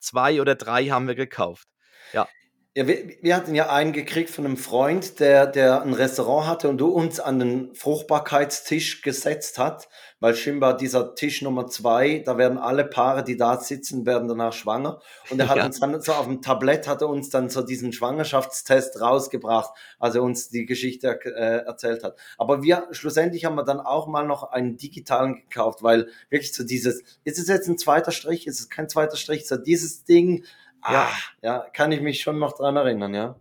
zwei 0.00 0.40
oder 0.40 0.54
drei 0.54 0.86
haben 0.86 1.06
wir 1.06 1.14
gekauft. 1.14 1.68
Ja. 2.14 2.26
Ja, 2.74 2.86
wir, 2.88 3.16
wir, 3.20 3.36
hatten 3.36 3.54
ja 3.54 3.68
einen 3.68 3.92
gekriegt 3.92 4.30
von 4.30 4.46
einem 4.46 4.56
Freund, 4.56 5.20
der, 5.20 5.46
der 5.46 5.82
ein 5.82 5.92
Restaurant 5.92 6.46
hatte 6.46 6.70
und 6.70 6.78
du 6.78 6.88
uns 6.88 7.20
an 7.20 7.38
den 7.38 7.74
Fruchtbarkeitstisch 7.74 9.02
gesetzt 9.02 9.58
hat, 9.58 9.90
weil 10.20 10.34
scheinbar 10.34 10.74
dieser 10.74 11.14
Tisch 11.14 11.42
Nummer 11.42 11.66
zwei, 11.66 12.22
da 12.24 12.38
werden 12.38 12.56
alle 12.56 12.86
Paare, 12.86 13.24
die 13.24 13.36
da 13.36 13.60
sitzen, 13.60 14.06
werden 14.06 14.26
danach 14.26 14.54
schwanger. 14.54 15.02
Und 15.28 15.38
er 15.38 15.50
hat 15.50 15.58
ja. 15.58 15.66
uns 15.66 15.80
dann 15.80 16.00
so 16.00 16.12
auf 16.12 16.24
dem 16.24 16.40
Tablett 16.40 16.88
hat 16.88 17.02
er 17.02 17.10
uns 17.10 17.28
dann 17.28 17.50
so 17.50 17.60
diesen 17.60 17.92
Schwangerschaftstest 17.92 19.02
rausgebracht, 19.02 19.74
als 19.98 20.14
er 20.14 20.22
uns 20.22 20.48
die 20.48 20.64
Geschichte 20.64 21.20
äh, 21.26 21.66
erzählt 21.66 22.02
hat. 22.02 22.18
Aber 22.38 22.62
wir 22.62 22.88
schlussendlich 22.92 23.44
haben 23.44 23.56
wir 23.56 23.64
dann 23.64 23.80
auch 23.80 24.06
mal 24.06 24.26
noch 24.26 24.44
einen 24.44 24.78
digitalen 24.78 25.34
gekauft, 25.34 25.82
weil 25.82 26.08
wirklich 26.30 26.54
so 26.54 26.64
dieses, 26.64 27.02
ist 27.24 27.38
es 27.38 27.48
jetzt 27.48 27.68
ein 27.68 27.76
zweiter 27.76 28.12
Strich, 28.12 28.46
ist 28.46 28.60
es 28.60 28.70
kein 28.70 28.88
zweiter 28.88 29.16
Strich, 29.16 29.46
so 29.46 29.58
dieses 29.58 30.04
Ding, 30.04 30.46
ja. 30.84 31.04
Ah, 31.04 31.12
ja, 31.42 31.58
kann 31.72 31.92
ich 31.92 32.00
mich 32.00 32.20
schon 32.20 32.38
noch 32.38 32.56
dran 32.56 32.76
erinnern, 32.76 33.14
ja. 33.14 33.40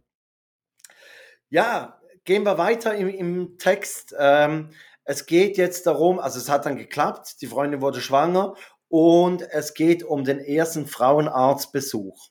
Ja, 1.50 2.00
gehen 2.24 2.44
wir 2.44 2.58
weiter 2.58 2.96
im, 2.96 3.10
im 3.10 3.58
Text. 3.58 4.16
Ähm, 4.18 4.70
es 5.04 5.26
geht 5.26 5.58
jetzt 5.58 5.88
darum, 5.88 6.20
also 6.20 6.40
es 6.40 6.50
hat 6.50 6.66
dann 6.66 6.78
geklappt, 6.78 7.42
die 7.42 7.48
Freundin 7.48 7.82
wurde 7.82 8.02
schwanger 8.02 8.56
und 8.88 9.42
es 9.42 9.74
geht 9.74 10.04
um 10.04 10.24
den 10.24 10.40
ersten 10.40 10.88
Frauenarztbesuch. 10.88 12.30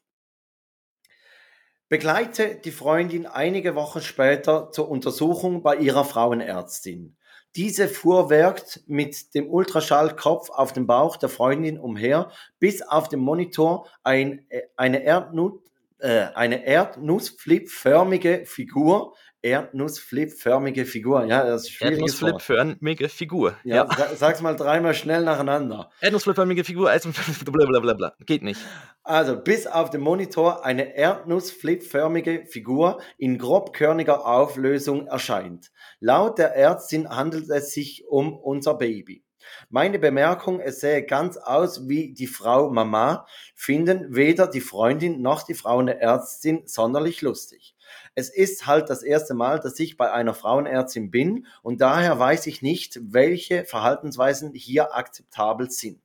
Begleite 1.89 2.55
die 2.55 2.71
Freundin 2.71 3.27
einige 3.27 3.75
Wochen 3.75 4.01
später 4.01 4.71
zur 4.71 4.89
Untersuchung 4.89 5.63
bei 5.63 5.77
ihrer 5.77 6.05
Frauenärztin. 6.05 7.17
Diese 7.57 7.89
fuhrwerkt 7.89 8.83
mit 8.87 9.35
dem 9.35 9.51
Ultraschallkopf 9.51 10.51
auf 10.51 10.73
dem 10.73 10.87
Bauch 10.87 11.17
der 11.17 11.29
Freundin 11.29 11.79
umher, 11.79 12.31
bis 12.61 12.83
auf 12.83 13.09
dem 13.09 13.21
Monitor 13.21 13.89
ein, 14.05 14.47
äh, 14.51 14.63
eine, 14.77 15.03
Erdnut, 15.03 15.61
äh, 15.99 16.27
eine 16.35 16.65
Erdnussflipförmige 16.65 18.45
Figur 18.47 19.15
Erdnussflipförmige 19.43 20.85
Figur. 20.85 21.25
Ja, 21.25 21.45
das 21.45 21.69
ist 21.69 21.81
Erdnussflipförmige 21.81 23.09
Figur. 23.09 23.57
Ja, 23.65 23.89
ja. 23.99 24.15
sag's 24.15 24.43
mal 24.43 24.55
dreimal 24.55 24.95
schnell 24.95 25.25
nacheinander. 25.25 25.91
Erdnussflipförmige 26.01 26.65
Figur, 26.65 26.91
blablabla. 27.45 28.15
Geht 28.27 28.43
nicht. 28.43 28.61
Also, 29.03 29.37
bis 29.37 29.67
auf 29.67 29.91
dem 29.91 30.03
Monitor 30.03 30.65
eine 30.65 30.95
Erdnussflipförmige 30.95 32.45
Figur 32.47 33.01
in 33.17 33.39
grobkörniger 33.39 34.27
Auflösung 34.27 35.07
erscheint. 35.07 35.71
Laut 36.01 36.39
der 36.39 36.55
Ärztin 36.55 37.09
handelt 37.09 37.49
es 37.49 37.73
sich 37.73 38.05
um 38.09 38.37
unser 38.37 38.75
Baby. 38.75 39.25
Meine 39.69 39.99
Bemerkung, 39.99 40.61
es 40.61 40.81
sähe 40.81 41.05
ganz 41.05 41.37
aus 41.37 41.89
wie 41.89 42.13
die 42.13 42.27
Frau 42.27 42.71
Mama, 42.71 43.27
finden 43.55 44.15
weder 44.15 44.47
die 44.47 44.61
Freundin 44.61 45.23
noch 45.23 45.43
die 45.43 45.55
Frauenärztin 45.55 46.63
sonderlich 46.67 47.23
lustig. 47.23 47.75
Es 48.15 48.29
ist 48.29 48.67
halt 48.67 48.91
das 48.91 49.03
erste 49.03 49.35
Mal, 49.35 49.61
dass 49.61 49.79
ich 49.79 49.97
bei 49.97 50.13
einer 50.13 50.35
Frauenärztin 50.35 51.11
bin 51.11 51.47
und 51.63 51.81
daher 51.81 52.19
weiß 52.19 52.47
ich 52.47 52.63
nicht, 52.63 52.99
welche 53.03 53.65
Verhaltensweisen 53.65 54.53
hier 54.55 54.95
akzeptabel 54.95 55.71
sind. 55.71 56.01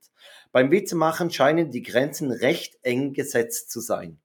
Beim 0.52 0.72
Witzemachen 0.72 1.32
scheinen 1.32 1.72
die 1.72 1.84
Grenzen 1.84 2.32
recht 2.32 2.78
eng 2.84 3.14
gesetzt 3.14 3.72
zu 3.72 3.82
sein. 3.82 4.20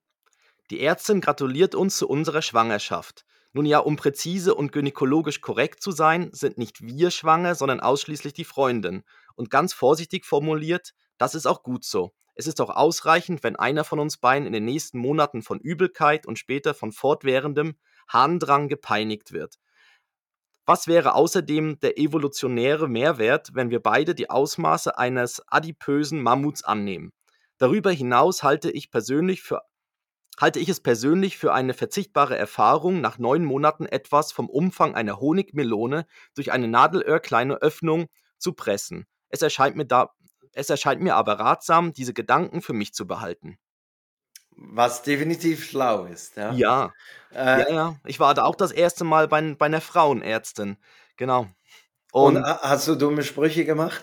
Die 0.71 0.81
Ärztin 0.81 1.21
gratuliert 1.21 1.75
uns 1.75 1.97
zu 1.97 2.09
unserer 2.09 2.43
Schwangerschaft. 2.43 3.25
Nun 3.53 3.67
ja, 3.67 3.81
um 3.81 3.97
präzise 3.97 4.55
und 4.55 4.71
gynäkologisch 4.71 5.41
korrekt 5.41 5.83
zu 5.83 5.91
sein, 5.91 6.31
sind 6.33 6.57
nicht 6.57 6.83
wir 6.83 7.11
schwanger, 7.11 7.57
sondern 7.57 7.81
ausschließlich 7.81 8.33
die 8.33 8.45
Freundin. 8.45 9.03
Und 9.35 9.51
ganz 9.51 9.73
vorsichtig 9.73 10.25
formuliert, 10.25 10.95
das 11.19 11.35
ist 11.35 11.47
auch 11.47 11.65
gut 11.65 11.85
so. 11.85 12.13
Es 12.35 12.47
ist 12.47 12.61
auch 12.61 12.71
ausreichend, 12.71 13.43
wenn 13.43 13.57
einer 13.57 13.85
von 13.85 13.99
uns 13.99 14.17
beiden 14.17 14.47
in 14.47 14.53
den 14.53 14.65
nächsten 14.65 14.99
Monaten 14.99 15.43
von 15.43 15.61
Übelkeit 15.61 16.27
und 16.27 16.39
später 16.39 16.75
von 16.75 16.93
fortwährendem 16.93 17.75
Harndrang 18.09 18.69
gepeinigt 18.69 19.33
wird. 19.33 19.57
Was 20.67 20.87
wäre 20.87 21.15
außerdem 21.15 21.81
der 21.81 21.99
evolutionäre 21.99 22.89
Mehrwert, 22.89 23.51
wenn 23.55 23.71
wir 23.71 23.81
beide 23.81 24.15
die 24.15 24.31
Ausmaße 24.31 24.97
eines 24.97 25.43
adipösen 25.49 26.23
Mammuts 26.23 26.63
annehmen? 26.63 27.13
Darüber 27.59 27.91
hinaus 27.91 28.43
halte 28.43 28.71
ich 28.71 28.91
persönlich 28.91 29.43
für 29.43 29.63
halte 30.41 30.59
ich 30.59 30.69
es 30.71 30.81
persönlich 30.81 31.37
für 31.37 31.53
eine 31.53 31.75
verzichtbare 31.75 32.37
Erfahrung, 32.37 33.01
nach 33.01 33.19
neun 33.19 33.45
Monaten 33.45 33.85
etwas 33.85 34.33
vom 34.33 34.49
Umfang 34.49 34.95
einer 34.95 35.21
Honigmelone 35.21 36.07
durch 36.35 36.51
eine 36.51 36.67
nadelöhrkleine 36.67 37.57
Öffnung 37.57 38.07
zu 38.39 38.55
pressen. 38.55 39.07
Es 39.29 39.43
erscheint 39.43 39.77
mir 39.77 39.85
da 39.85 40.11
es 40.53 40.71
erscheint 40.71 41.01
mir 41.01 41.17
aber 41.17 41.35
ratsam, 41.35 41.93
diese 41.93 42.15
Gedanken 42.15 42.63
für 42.63 42.73
mich 42.73 42.93
zu 42.95 43.07
behalten. 43.07 43.59
Was 44.57 45.03
definitiv 45.03 45.65
schlau 45.65 46.05
ist, 46.05 46.37
ja. 46.37 46.53
Ja, 46.53 46.93
äh, 47.33 47.61
ja, 47.63 47.71
ja. 47.71 47.97
Ich 48.05 48.21
war 48.21 48.35
da 48.35 48.45
auch 48.45 48.57
das 48.57 48.73
erste 48.73 49.05
Mal 49.05 49.27
bei, 49.29 49.55
bei 49.55 49.67
einer 49.67 49.81
Frauenärztin. 49.81 50.77
Genau. 51.17 51.49
Und, 52.13 52.37
und 52.37 52.45
hast 52.45 52.87
du 52.89 52.95
dumme 52.95 53.23
Sprüche 53.23 53.65
gemacht? 53.65 54.03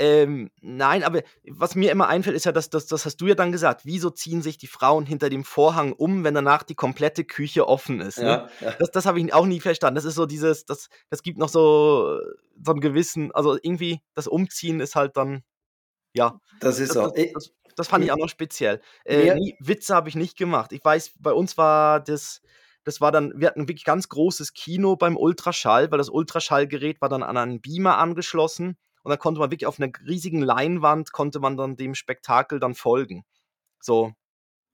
Ähm, 0.00 0.50
nein, 0.60 1.02
aber 1.02 1.22
was 1.50 1.74
mir 1.74 1.90
immer 1.90 2.06
einfällt, 2.06 2.36
ist 2.36 2.46
ja, 2.46 2.52
dass 2.52 2.70
das, 2.70 2.86
das 2.86 3.04
hast 3.04 3.16
du 3.16 3.26
ja 3.26 3.34
dann 3.34 3.50
gesagt. 3.50 3.80
Wieso 3.84 4.10
ziehen 4.10 4.42
sich 4.42 4.56
die 4.56 4.68
Frauen 4.68 5.04
hinter 5.04 5.28
dem 5.28 5.42
Vorhang 5.42 5.92
um, 5.92 6.22
wenn 6.22 6.34
danach 6.34 6.62
die 6.62 6.76
komplette 6.76 7.24
Küche 7.24 7.66
offen 7.66 8.00
ist? 8.00 8.18
Ne? 8.18 8.24
Ja, 8.24 8.48
ja. 8.60 8.74
Das, 8.78 8.92
das 8.92 9.06
habe 9.06 9.20
ich 9.20 9.34
auch 9.34 9.44
nie 9.44 9.58
verstanden. 9.58 9.96
Das 9.96 10.04
ist 10.04 10.14
so 10.14 10.24
dieses, 10.24 10.64
das, 10.64 10.88
das 11.10 11.22
gibt 11.24 11.36
noch 11.36 11.48
so, 11.48 12.20
so 12.64 12.70
einen 12.70 12.80
gewissen, 12.80 13.32
also 13.32 13.58
irgendwie 13.60 14.00
das 14.14 14.28
Umziehen 14.28 14.78
ist 14.78 14.94
halt 14.94 15.16
dann 15.16 15.42
ja. 16.12 16.40
Das 16.60 16.78
ist 16.78 16.92
so. 16.92 17.10
Das, 17.10 17.32
das, 17.32 17.52
das 17.76 17.88
fand 17.88 18.04
ich 18.04 18.10
auch 18.10 18.16
noch 18.16 18.28
speziell. 18.28 18.80
Äh, 19.04 19.34
nie, 19.34 19.56
Witze 19.60 19.94
habe 19.94 20.08
ich 20.08 20.16
nicht 20.16 20.36
gemacht. 20.36 20.72
Ich 20.72 20.84
weiß, 20.84 21.12
bei 21.20 21.32
uns 21.32 21.56
war 21.56 22.00
das, 22.00 22.42
das 22.84 23.00
war 23.00 23.12
dann, 23.12 23.32
wir 23.36 23.46
hatten 23.46 23.62
ein 23.62 23.68
wirklich 23.68 23.84
ganz 23.84 24.08
großes 24.08 24.52
Kino 24.52 24.96
beim 24.96 25.16
Ultraschall, 25.16 25.90
weil 25.90 25.98
das 25.98 26.08
Ultraschallgerät 26.08 27.00
war 27.00 27.08
dann 27.08 27.22
an 27.22 27.36
einen 27.36 27.60
Beamer 27.60 27.98
angeschlossen 27.98 28.76
und 29.02 29.10
dann 29.10 29.18
konnte 29.18 29.40
man 29.40 29.50
wirklich 29.50 29.66
auf 29.66 29.78
einer 29.78 29.92
riesigen 30.06 30.42
Leinwand, 30.42 31.12
konnte 31.12 31.38
man 31.38 31.56
dann 31.56 31.76
dem 31.76 31.94
Spektakel 31.94 32.58
dann 32.58 32.74
folgen. 32.74 33.24
So. 33.80 34.12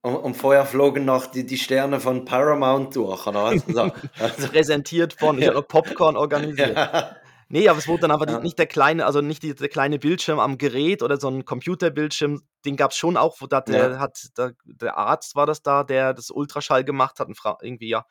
Und, 0.00 0.16
und 0.16 0.34
vorher 0.34 0.64
flogen 0.64 1.04
noch 1.04 1.26
die, 1.26 1.44
die 1.46 1.58
Sterne 1.58 2.00
von 2.00 2.24
Paramount 2.24 2.96
durch, 2.96 3.26
oder 3.26 3.44
was? 3.44 3.62
So. 3.66 3.92
Also. 4.18 4.48
Präsentiert 4.48 5.12
von, 5.12 5.38
ich 5.38 5.48
habe 5.48 5.62
Popcorn 5.62 6.16
organisiert. 6.16 6.76
Ja. 6.76 7.16
Nee, 7.54 7.68
aber 7.68 7.78
es 7.78 7.86
wurde 7.86 8.00
dann 8.00 8.10
einfach 8.10 8.26
ja. 8.26 8.40
nicht 8.40 8.58
der 8.58 8.66
kleine, 8.66 9.06
also 9.06 9.20
nicht 9.20 9.44
die, 9.44 9.54
der 9.54 9.68
kleine 9.68 10.00
Bildschirm 10.00 10.40
am 10.40 10.58
Gerät 10.58 11.04
oder 11.04 11.20
so 11.20 11.28
ein 11.28 11.44
Computerbildschirm, 11.44 12.42
den 12.64 12.74
gab 12.74 12.90
es 12.90 12.96
schon 12.96 13.16
auch, 13.16 13.40
wo 13.40 13.46
da 13.46 13.60
der 13.60 13.90
ja. 13.90 13.98
hat, 14.00 14.18
der, 14.36 14.54
der, 14.64 14.96
Arzt 14.96 15.36
war 15.36 15.46
das 15.46 15.62
da, 15.62 15.84
der 15.84 16.14
das 16.14 16.30
Ultraschall 16.30 16.82
gemacht 16.82 17.20
hat, 17.20 17.28
irgendwie, 17.62 17.88
ja. 17.88 18.06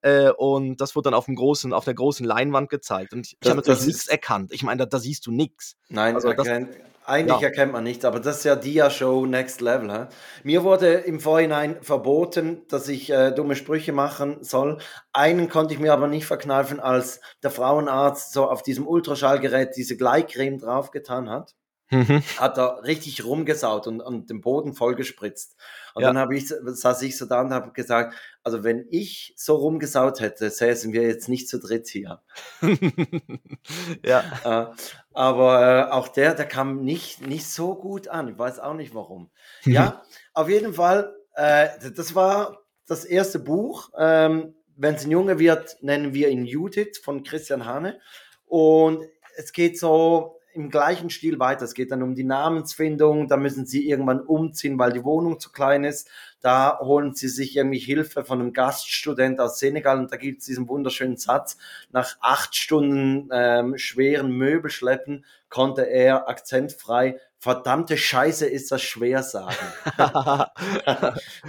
Äh, 0.00 0.30
und 0.30 0.80
das 0.80 0.96
wurde 0.96 1.10
dann 1.10 1.14
auf 1.14 1.26
dem 1.26 1.34
großen, 1.34 1.74
auf 1.74 1.84
der 1.84 1.92
großen 1.92 2.24
Leinwand 2.24 2.70
gezeigt. 2.70 3.12
Und 3.12 3.26
ich, 3.26 3.36
ich 3.38 3.50
habe 3.50 3.58
natürlich 3.58 3.84
nichts 3.84 4.06
erkannt. 4.06 4.50
Ich 4.50 4.62
meine, 4.62 4.78
da, 4.78 4.86
da, 4.86 4.98
siehst 4.98 5.26
du 5.26 5.30
nichts. 5.30 5.76
Nein, 5.90 6.14
also 6.14 6.28
erkennt, 6.28 6.70
das, 6.70 6.76
eigentlich 7.06 7.40
ja. 7.40 7.48
erkennt 7.48 7.72
man 7.72 7.84
nichts, 7.84 8.04
aber 8.04 8.20
das 8.20 8.38
ist 8.38 8.44
ja 8.44 8.56
Dia-Show 8.56 9.26
Next 9.26 9.60
Level. 9.60 9.92
He? 9.92 10.06
Mir 10.42 10.64
wurde 10.64 10.92
im 10.92 11.20
Vorhinein 11.20 11.82
verboten, 11.82 12.66
dass 12.68 12.88
ich 12.88 13.10
äh, 13.10 13.30
dumme 13.32 13.54
Sprüche 13.56 13.92
machen 13.92 14.42
soll. 14.42 14.78
Einen 15.12 15.48
konnte 15.48 15.74
ich 15.74 15.80
mir 15.80 15.92
aber 15.92 16.08
nicht 16.08 16.26
verkneifen, 16.26 16.80
als 16.80 17.20
der 17.42 17.50
Frauenarzt 17.50 18.32
so 18.32 18.48
auf 18.48 18.62
diesem 18.62 18.86
Ultraschallgerät 18.86 19.76
diese 19.76 19.96
Gleitcreme 19.96 20.58
draufgetan 20.58 21.30
hat. 21.30 21.54
Mhm. 21.90 22.22
Hat 22.38 22.58
er 22.58 22.82
richtig 22.82 23.24
rumgesaut 23.24 23.86
und, 23.86 24.00
und 24.00 24.28
den 24.28 24.40
Boden 24.40 24.74
vollgespritzt. 24.74 25.56
Und 25.94 26.02
ja. 26.02 26.08
dann 26.08 26.18
habe 26.18 26.36
ich, 26.36 26.48
saß 26.48 27.02
ich 27.02 27.16
so 27.16 27.26
da 27.26 27.42
und 27.42 27.52
habe 27.52 27.72
gesagt, 27.72 28.14
also 28.42 28.64
wenn 28.64 28.86
ich 28.90 29.34
so 29.36 29.54
rumgesaut 29.54 30.20
hätte, 30.20 30.50
säßen 30.50 30.92
wir 30.92 31.02
jetzt 31.02 31.28
nicht 31.28 31.48
zu 31.48 31.60
dritt 31.60 31.86
hier. 31.88 32.22
ja. 34.04 34.24
Äh, 34.44 34.74
aber 35.12 35.88
äh, 35.88 35.90
auch 35.92 36.08
der, 36.08 36.34
der 36.34 36.46
kam 36.46 36.82
nicht, 36.82 37.24
nicht 37.24 37.48
so 37.48 37.76
gut 37.76 38.08
an. 38.08 38.28
Ich 38.28 38.38
weiß 38.38 38.58
auch 38.58 38.74
nicht 38.74 38.94
warum. 38.94 39.30
Ja, 39.64 40.02
auf 40.34 40.48
jeden 40.48 40.74
Fall, 40.74 41.14
äh, 41.34 41.68
das 41.94 42.14
war 42.14 42.64
das 42.86 43.04
erste 43.04 43.38
Buch. 43.38 43.90
Ähm, 43.96 44.54
wenn 44.76 44.94
es 44.94 45.04
ein 45.04 45.10
Junge 45.10 45.38
wird, 45.38 45.76
nennen 45.80 46.14
wir 46.14 46.28
ihn 46.28 46.44
Judith 46.44 46.98
von 47.02 47.22
Christian 47.22 47.64
Hane. 47.64 48.00
Und 48.44 49.04
es 49.36 49.52
geht 49.52 49.78
so 49.78 50.35
im 50.56 50.70
gleichen 50.70 51.10
Stil 51.10 51.38
weiter. 51.38 51.64
Es 51.64 51.74
geht 51.74 51.90
dann 51.90 52.02
um 52.02 52.14
die 52.14 52.24
Namensfindung. 52.24 53.28
Da 53.28 53.36
müssen 53.36 53.66
sie 53.66 53.88
irgendwann 53.88 54.20
umziehen, 54.20 54.78
weil 54.78 54.92
die 54.92 55.04
Wohnung 55.04 55.38
zu 55.38 55.52
klein 55.52 55.84
ist. 55.84 56.08
Da 56.40 56.78
holen 56.80 57.14
sie 57.14 57.28
sich 57.28 57.56
irgendwie 57.56 57.78
Hilfe 57.78 58.24
von 58.24 58.40
einem 58.40 58.52
Gaststudent 58.52 59.40
aus 59.40 59.58
Senegal. 59.58 59.98
Und 59.98 60.10
da 60.12 60.16
gibt 60.16 60.40
es 60.40 60.46
diesen 60.46 60.68
wunderschönen 60.68 61.16
Satz. 61.16 61.56
Nach 61.92 62.16
acht 62.20 62.56
Stunden 62.56 63.28
ähm, 63.32 63.78
schweren 63.78 64.32
Möbelschleppen 64.32 65.24
konnte 65.48 65.82
er 65.82 66.28
akzentfrei 66.28 67.20
verdammte 67.38 67.96
Scheiße 67.96 68.46
ist 68.46 68.72
das 68.72 68.82
schwer 68.82 69.22
sagen. 69.22 69.54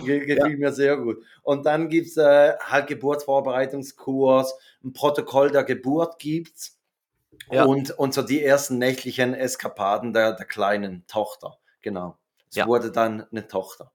Gefiel 0.05 0.37
ja. 0.37 0.47
mir 0.49 0.71
sehr 0.71 0.97
gut. 0.97 1.23
Und 1.41 1.65
dann 1.65 1.89
gibt's 1.89 2.17
äh, 2.17 2.53
halt 2.59 2.87
Geburtsvorbereitungskurs, 2.87 4.53
ein 4.83 4.93
Protokoll 4.93 5.49
der 5.49 5.63
Geburt 5.63 6.19
gibt's 6.19 6.76
ja. 7.51 7.65
Und, 7.65 7.91
und 7.91 8.13
so 8.13 8.21
die 8.21 8.43
ersten 8.43 8.77
nächtlichen 8.77 9.33
Eskapaden 9.33 10.13
der, 10.13 10.33
der 10.33 10.45
kleinen 10.45 11.05
Tochter. 11.07 11.57
Genau. 11.81 12.17
Es 12.49 12.55
ja. 12.55 12.67
wurde 12.67 12.91
dann 12.91 13.25
eine 13.31 13.47
Tochter. 13.47 13.91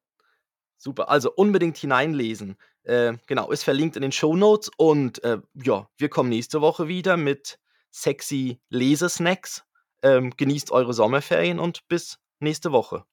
Super, 0.77 1.09
also 1.09 1.33
unbedingt 1.33 1.77
hineinlesen. 1.77 2.57
Äh, 2.83 3.15
genau, 3.27 3.51
ist 3.51 3.63
verlinkt 3.63 3.97
in 3.97 4.03
den 4.03 4.13
Show 4.13 4.35
Notes 4.35 4.71
und 4.77 5.23
äh, 5.23 5.39
ja, 5.55 5.89
wir 5.97 6.09
kommen 6.09 6.29
nächste 6.29 6.61
Woche 6.61 6.89
wieder 6.89 7.17
mit 7.17 7.59
sexy 7.91 8.61
Lesesnacks. 8.69 9.65
Ähm, 10.03 10.33
genießt 10.37 10.73
eure 10.73 10.93
Sommerferien 10.93 11.61
und 11.61 11.87
bis 11.87 12.19
nächste 12.41 12.73
Woche. 12.73 13.05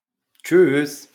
Tschüss. 0.44 1.10